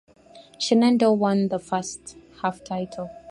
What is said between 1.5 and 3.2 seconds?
first half title.